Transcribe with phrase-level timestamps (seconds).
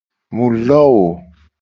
[0.35, 1.07] Mu lowo.